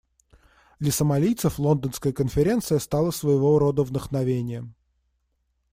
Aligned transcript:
Для 0.79 0.91
сомалийцев 0.91 1.59
Лондонская 1.59 2.11
конференция 2.11 2.79
стала 2.79 3.11
своего 3.11 3.59
рода 3.59 3.83
вдохновением. 3.83 4.73